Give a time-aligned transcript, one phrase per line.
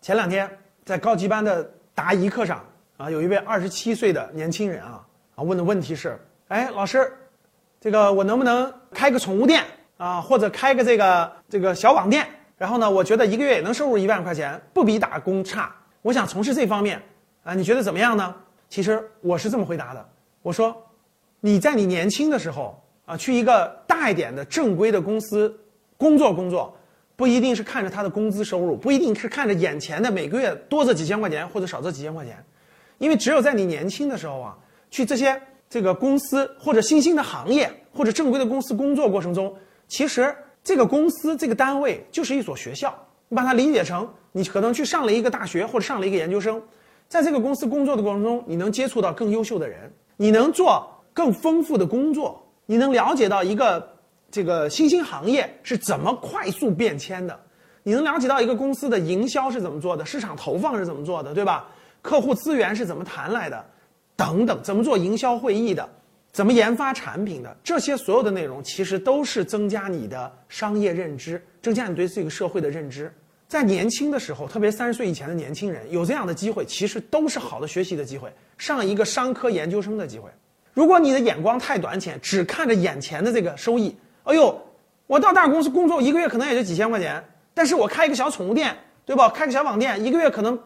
[0.00, 0.50] 前两天
[0.84, 2.64] 在高级班的答疑课上
[2.96, 7.12] 啊，有一位二十七岁的年轻人啊啊问的问题是：哎，老师，
[7.78, 9.62] 这个我能不能开个宠物店
[9.98, 12.26] 啊，或者开个这个这个小网店？
[12.56, 15.70] 然后呢，我觉得一个月也能收入一万块钱，不比打工差。
[16.00, 17.00] 我想从事这方面
[17.42, 18.34] 啊，你觉得怎么样呢？
[18.70, 20.08] 其实我是这么回答的，
[20.40, 20.74] 我说，
[21.40, 25.54] 你在你年轻的时候啊，去一个大一点的正规的公司
[25.98, 26.74] 工作工作。
[27.20, 32.42] 不一定是看着他的工资收入，不一定是看着眼前的每个月多这几千块钱或者少这几千块钱，
[32.96, 34.56] 因为只有在你年轻的时候啊，
[34.90, 39.54] 去这些这个公司或者新兴的行业或者正规的公司工作过程中，
[39.86, 42.90] 其实这个公司这个单位就是一所学校，
[43.28, 46.58] 你把它理解成你可能去上了一个大学或者上了一个研究生，
[47.06, 53.99] 在这个公司工作的过程中，你能接触到更优秀的人，你能做更丰富的工作，你能了解到一个。
[54.30, 57.38] 这个新兴行业是怎么快速变迁的？
[57.82, 61.68] 你能了解到一个公司的营销是怎么做的，市场投放是怎么做的，对吧？
[62.02, 63.64] 客户资源是怎么谈来的，
[64.16, 65.88] 等等，怎么做营销会议的，
[66.30, 73.12] 怎么研发产品的，这些所有的内容其实都是增加你的商业认知，增加你对这个社会的认知。
[73.48, 80.30] 在年轻的时候，特别三十岁以前的年轻人有这样的机会，其实都是好的学习的机会，上一个商科研究生的机会。
[80.72, 83.96] 如果你的眼光太短浅，只看着眼前的这个收益。
[84.24, 84.60] 哎呦，
[85.06, 89.28] 我到大公司工作一个月可能也就几千块钱，但是我开一个小宠物店，对吧？
[89.28, 90.58] 开个小网店，一个月可能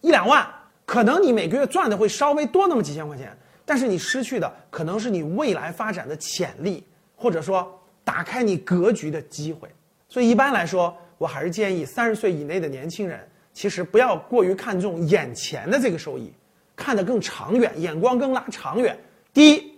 [0.00, 0.46] 一两万，
[0.84, 9.68] 可能你每个月赚的会稍微多那么几千块钱，但是你失去的可能是你未来发展的潜力，或者说打开你格局的机会。
[10.08, 13.20] 所以一般来说，我还是建议三十岁以内的年轻人，
[13.52, 16.32] 其实不要过于看重眼前的这个收益，
[16.74, 18.98] 看得更长远，眼光更拉长远。
[19.32, 19.72] 第一，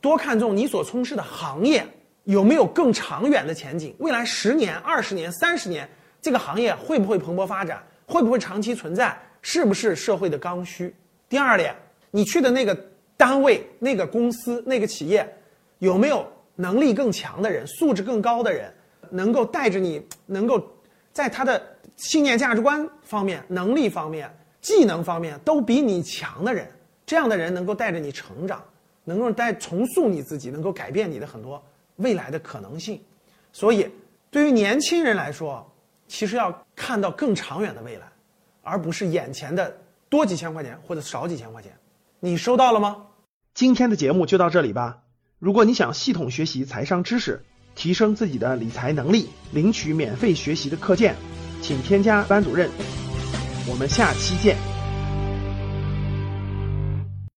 [0.00, 1.86] 多看重你所从事的行业。
[2.26, 3.94] 有没有更长远的前景？
[3.98, 5.88] 未来十年、二十年、三十年，
[6.20, 7.80] 这个行业会不会蓬勃发展？
[8.04, 9.16] 会不会长期存在？
[9.42, 10.92] 是不是社会的刚需？
[11.28, 11.72] 第二点，
[12.10, 12.76] 你去的那个
[13.16, 15.24] 单位、那个公司、那个企业，
[15.78, 18.72] 有没有能力更强的人、素质更高的人，
[19.10, 20.60] 能够带着你，能够
[21.12, 21.62] 在他的
[21.94, 24.28] 信念、价值观方面、能力方面、
[24.60, 26.66] 技能方面都比你强的人？
[27.06, 28.60] 这样的人能够带着你成长，
[29.04, 31.62] 能够带重塑你自己，能够改变你的很多。
[31.96, 33.00] 未来的可能性，
[33.52, 33.88] 所以
[34.30, 35.66] 对于年轻人来说，
[36.08, 38.06] 其实要看到更长远的未来，
[38.62, 39.76] 而不是眼前的
[40.08, 41.72] 多几千块钱或者少几千块钱。
[42.20, 43.06] 你收到了吗？
[43.54, 44.98] 今天的节目就到这里吧。
[45.38, 51.14] 如果你想系统学习财商知识，提升自己的理财能力，领取免费学习的课件，
[51.62, 52.70] 请添加班主任。
[53.68, 54.75] 我们下期见。